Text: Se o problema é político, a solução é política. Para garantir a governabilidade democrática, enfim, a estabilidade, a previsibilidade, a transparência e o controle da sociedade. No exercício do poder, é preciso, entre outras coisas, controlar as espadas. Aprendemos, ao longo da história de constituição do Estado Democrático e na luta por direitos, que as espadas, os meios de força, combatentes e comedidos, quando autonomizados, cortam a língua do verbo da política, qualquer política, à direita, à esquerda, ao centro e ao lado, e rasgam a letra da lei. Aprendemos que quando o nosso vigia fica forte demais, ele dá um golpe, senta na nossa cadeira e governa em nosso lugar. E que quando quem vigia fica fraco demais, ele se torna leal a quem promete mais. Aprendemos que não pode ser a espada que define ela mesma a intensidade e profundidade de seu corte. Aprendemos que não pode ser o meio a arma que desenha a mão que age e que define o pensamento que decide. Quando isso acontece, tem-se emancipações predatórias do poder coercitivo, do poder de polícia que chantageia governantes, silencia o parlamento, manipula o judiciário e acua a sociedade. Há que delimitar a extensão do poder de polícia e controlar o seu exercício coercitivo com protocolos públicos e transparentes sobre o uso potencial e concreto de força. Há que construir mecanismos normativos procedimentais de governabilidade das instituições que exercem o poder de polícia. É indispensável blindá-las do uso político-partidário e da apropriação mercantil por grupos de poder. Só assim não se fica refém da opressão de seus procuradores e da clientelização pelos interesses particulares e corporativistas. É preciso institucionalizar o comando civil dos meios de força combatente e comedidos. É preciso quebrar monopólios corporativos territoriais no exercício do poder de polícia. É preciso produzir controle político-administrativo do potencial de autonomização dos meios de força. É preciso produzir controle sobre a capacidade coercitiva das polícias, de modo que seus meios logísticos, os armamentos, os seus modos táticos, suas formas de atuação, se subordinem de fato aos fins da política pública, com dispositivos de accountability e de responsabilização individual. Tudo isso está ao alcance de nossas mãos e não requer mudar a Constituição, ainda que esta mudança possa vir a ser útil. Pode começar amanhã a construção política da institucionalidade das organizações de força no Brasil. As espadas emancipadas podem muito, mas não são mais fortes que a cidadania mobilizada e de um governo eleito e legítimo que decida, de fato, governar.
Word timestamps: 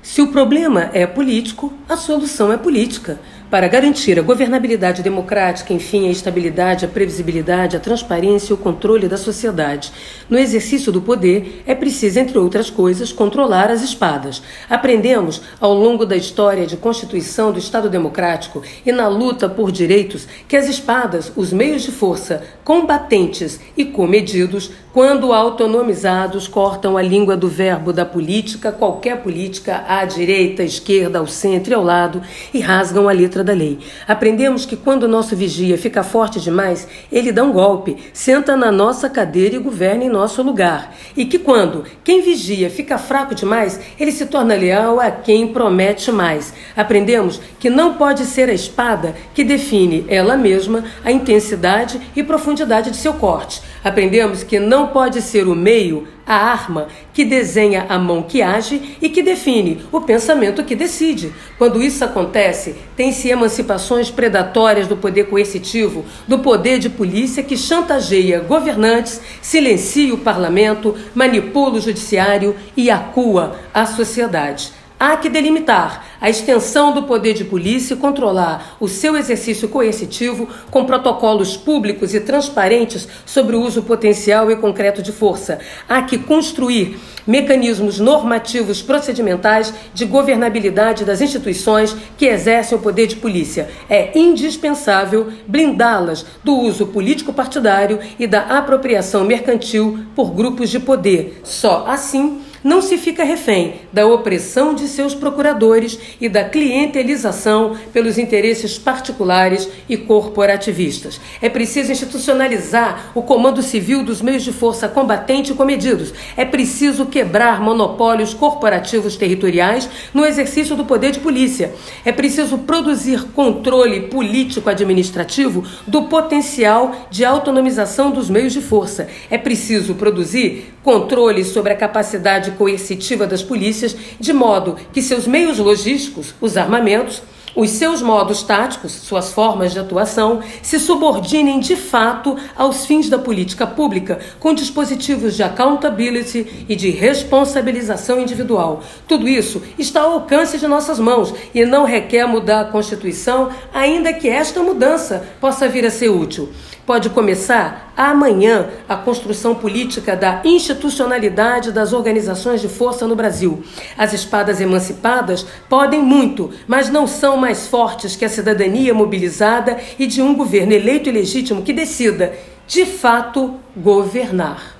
Se 0.00 0.22
o 0.22 0.28
problema 0.28 0.90
é 0.92 1.06
político, 1.06 1.72
a 1.88 1.96
solução 1.96 2.52
é 2.52 2.56
política. 2.56 3.18
Para 3.50 3.66
garantir 3.66 4.18
a 4.18 4.22
governabilidade 4.22 5.02
democrática, 5.02 5.72
enfim, 5.72 6.06
a 6.06 6.10
estabilidade, 6.10 6.84
a 6.84 6.88
previsibilidade, 6.88 7.76
a 7.76 7.80
transparência 7.80 8.52
e 8.52 8.54
o 8.54 8.58
controle 8.58 9.08
da 9.08 9.16
sociedade. 9.16 9.90
No 10.28 10.38
exercício 10.38 10.92
do 10.92 11.00
poder, 11.00 11.62
é 11.66 11.74
preciso, 11.74 12.20
entre 12.20 12.36
outras 12.38 12.68
coisas, 12.68 13.10
controlar 13.10 13.70
as 13.70 13.82
espadas. 13.82 14.42
Aprendemos, 14.68 15.40
ao 15.58 15.72
longo 15.72 16.04
da 16.04 16.14
história 16.14 16.66
de 16.66 16.76
constituição 16.76 17.50
do 17.50 17.58
Estado 17.58 17.88
Democrático 17.88 18.62
e 18.84 18.92
na 18.92 19.08
luta 19.08 19.48
por 19.48 19.72
direitos, 19.72 20.28
que 20.46 20.56
as 20.56 20.68
espadas, 20.68 21.32
os 21.34 21.50
meios 21.50 21.82
de 21.82 21.90
força, 21.90 22.42
combatentes 22.62 23.58
e 23.74 23.86
comedidos, 23.86 24.70
quando 24.92 25.32
autonomizados, 25.32 26.46
cortam 26.46 26.98
a 26.98 27.02
língua 27.02 27.34
do 27.34 27.48
verbo 27.48 27.94
da 27.94 28.04
política, 28.04 28.72
qualquer 28.72 29.22
política, 29.22 29.84
à 29.88 30.04
direita, 30.04 30.62
à 30.62 30.66
esquerda, 30.66 31.18
ao 31.18 31.26
centro 31.26 31.72
e 31.72 31.74
ao 31.74 31.82
lado, 31.82 32.20
e 32.52 32.60
rasgam 32.60 33.08
a 33.08 33.12
letra 33.12 33.42
da 33.42 33.54
lei. 33.54 33.78
Aprendemos 34.06 34.66
que 34.66 34.76
quando 34.76 35.04
o 35.04 35.08
nosso 35.08 35.34
vigia 35.34 35.78
fica 35.78 36.02
forte 36.02 36.38
demais, 36.38 36.86
ele 37.10 37.32
dá 37.32 37.42
um 37.42 37.50
golpe, 37.50 37.96
senta 38.12 38.54
na 38.54 38.70
nossa 38.70 39.08
cadeira 39.08 39.56
e 39.56 39.58
governa 39.58 40.04
em 40.04 40.10
nosso 40.10 40.42
lugar. 40.42 40.94
E 41.16 41.24
que 41.24 41.38
quando 41.38 41.84
quem 42.04 42.20
vigia 42.20 42.68
fica 42.68 42.98
fraco 42.98 43.34
demais, 43.34 43.80
ele 43.98 44.12
se 44.12 44.26
torna 44.26 44.54
leal 44.54 45.00
a 45.00 45.10
quem 45.10 45.48
promete 45.48 46.12
mais. 46.12 46.52
Aprendemos 46.76 47.40
que 47.58 47.70
não 47.70 47.94
pode 47.94 48.26
ser 48.26 48.50
a 48.50 48.54
espada 48.54 49.14
que 49.32 49.42
define 49.42 50.04
ela 50.06 50.36
mesma 50.36 50.84
a 51.02 51.10
intensidade 51.10 51.98
e 52.14 52.22
profundidade 52.22 52.90
de 52.90 52.96
seu 52.98 53.14
corte. 53.14 53.62
Aprendemos 53.82 54.42
que 54.42 54.60
não 54.60 54.88
pode 54.88 55.22
ser 55.22 55.48
o 55.48 55.54
meio 55.54 56.06
a 56.28 56.34
arma 56.34 56.88
que 57.18 57.24
desenha 57.24 57.84
a 57.88 57.98
mão 57.98 58.22
que 58.22 58.40
age 58.40 58.96
e 59.02 59.08
que 59.08 59.24
define 59.24 59.82
o 59.90 60.00
pensamento 60.00 60.62
que 60.62 60.76
decide. 60.76 61.32
Quando 61.58 61.82
isso 61.82 62.04
acontece, 62.04 62.76
tem-se 62.96 63.28
emancipações 63.28 64.08
predatórias 64.08 64.86
do 64.86 64.96
poder 64.96 65.24
coercitivo, 65.24 66.04
do 66.28 66.38
poder 66.38 66.78
de 66.78 66.88
polícia 66.88 67.42
que 67.42 67.56
chantageia 67.56 68.38
governantes, 68.38 69.20
silencia 69.42 70.14
o 70.14 70.18
parlamento, 70.18 70.94
manipula 71.12 71.78
o 71.78 71.80
judiciário 71.80 72.54
e 72.76 72.88
acua 72.88 73.56
a 73.74 73.84
sociedade. 73.84 74.70
Há 75.00 75.16
que 75.16 75.28
delimitar 75.28 76.04
a 76.20 76.28
extensão 76.28 76.92
do 76.92 77.04
poder 77.04 77.32
de 77.32 77.44
polícia 77.44 77.94
e 77.94 77.96
controlar 77.96 78.76
o 78.80 78.88
seu 78.88 79.16
exercício 79.16 79.68
coercitivo 79.68 80.48
com 80.72 80.84
protocolos 80.84 81.56
públicos 81.56 82.14
e 82.14 82.20
transparentes 82.20 83.06
sobre 83.24 83.54
o 83.54 83.62
uso 83.62 83.82
potencial 83.82 84.50
e 84.50 84.56
concreto 84.56 85.00
de 85.00 85.12
força. 85.12 85.60
Há 85.88 86.02
que 86.02 86.18
construir 86.18 86.98
mecanismos 87.24 88.00
normativos 88.00 88.82
procedimentais 88.82 89.72
de 89.94 90.04
governabilidade 90.04 91.04
das 91.04 91.20
instituições 91.20 91.94
que 92.16 92.26
exercem 92.26 92.76
o 92.76 92.80
poder 92.80 93.06
de 93.06 93.16
polícia. 93.16 93.70
É 93.88 94.18
indispensável 94.18 95.28
blindá-las 95.46 96.26
do 96.42 96.56
uso 96.56 96.88
político-partidário 96.88 98.00
e 98.18 98.26
da 98.26 98.40
apropriação 98.58 99.24
mercantil 99.24 100.06
por 100.16 100.32
grupos 100.32 100.70
de 100.70 100.80
poder. 100.80 101.40
Só 101.44 101.84
assim 101.86 102.47
não 102.62 102.80
se 102.82 102.98
fica 102.98 103.24
refém 103.24 103.82
da 103.92 104.06
opressão 104.06 104.74
de 104.74 104.88
seus 104.88 105.14
procuradores 105.14 105.98
e 106.20 106.28
da 106.28 106.44
clientelização 106.44 107.76
pelos 107.92 108.18
interesses 108.18 108.78
particulares 108.78 109.68
e 109.88 109.96
corporativistas. 109.96 111.20
É 111.40 111.48
preciso 111.48 111.92
institucionalizar 111.92 113.12
o 113.14 113.22
comando 113.22 113.62
civil 113.62 114.02
dos 114.02 114.20
meios 114.20 114.42
de 114.42 114.52
força 114.52 114.88
combatente 114.88 115.52
e 115.52 115.54
comedidos. 115.54 116.12
É 116.36 116.44
preciso 116.44 117.06
quebrar 117.06 117.60
monopólios 117.60 118.34
corporativos 118.34 119.16
territoriais 119.16 119.88
no 120.12 120.24
exercício 120.24 120.76
do 120.76 120.84
poder 120.84 121.12
de 121.12 121.20
polícia. 121.20 121.74
É 122.04 122.12
preciso 122.12 122.58
produzir 122.58 123.24
controle 123.34 124.02
político-administrativo 124.08 125.64
do 125.86 126.04
potencial 126.04 127.06
de 127.10 127.24
autonomização 127.24 128.10
dos 128.10 128.28
meios 128.28 128.52
de 128.52 128.60
força. 128.60 129.08
É 129.30 129.38
preciso 129.38 129.94
produzir 129.94 130.74
controle 130.82 131.44
sobre 131.44 131.72
a 131.72 131.76
capacidade 131.76 132.47
coercitiva 132.52 133.26
das 133.26 133.42
polícias, 133.42 133.96
de 134.18 134.32
modo 134.32 134.76
que 134.92 135.02
seus 135.02 135.26
meios 135.26 135.58
logísticos, 135.58 136.34
os 136.40 136.56
armamentos, 136.56 137.22
os 137.58 137.70
seus 137.70 138.00
modos 138.00 138.44
táticos, 138.44 138.92
suas 138.92 139.32
formas 139.32 139.72
de 139.72 139.80
atuação, 139.80 140.40
se 140.62 140.78
subordinem 140.78 141.58
de 141.58 141.74
fato 141.74 142.36
aos 142.54 142.86
fins 142.86 143.08
da 143.08 143.18
política 143.18 143.66
pública, 143.66 144.20
com 144.38 144.54
dispositivos 144.54 145.34
de 145.34 145.42
accountability 145.42 146.66
e 146.68 146.76
de 146.76 146.90
responsabilização 146.90 148.20
individual. 148.20 148.82
Tudo 149.08 149.26
isso 149.26 149.60
está 149.76 150.02
ao 150.02 150.12
alcance 150.12 150.56
de 150.56 150.68
nossas 150.68 151.00
mãos 151.00 151.34
e 151.52 151.64
não 151.64 151.84
requer 151.84 152.26
mudar 152.26 152.60
a 152.60 152.66
Constituição, 152.66 153.50
ainda 153.74 154.12
que 154.12 154.28
esta 154.28 154.62
mudança 154.62 155.26
possa 155.40 155.68
vir 155.68 155.84
a 155.84 155.90
ser 155.90 156.10
útil. 156.10 156.50
Pode 156.88 157.10
começar 157.10 157.92
amanhã 157.94 158.70
a 158.88 158.96
construção 158.96 159.54
política 159.54 160.16
da 160.16 160.40
institucionalidade 160.42 161.70
das 161.70 161.92
organizações 161.92 162.62
de 162.62 162.68
força 162.68 163.06
no 163.06 163.14
Brasil. 163.14 163.62
As 163.98 164.14
espadas 164.14 164.58
emancipadas 164.58 165.44
podem 165.68 166.00
muito, 166.00 166.50
mas 166.66 166.88
não 166.88 167.06
são 167.06 167.36
mais 167.36 167.66
fortes 167.66 168.16
que 168.16 168.24
a 168.24 168.28
cidadania 168.30 168.94
mobilizada 168.94 169.76
e 169.98 170.06
de 170.06 170.22
um 170.22 170.34
governo 170.34 170.72
eleito 170.72 171.10
e 171.10 171.12
legítimo 171.12 171.60
que 171.60 171.74
decida, 171.74 172.32
de 172.66 172.86
fato, 172.86 173.56
governar. 173.76 174.77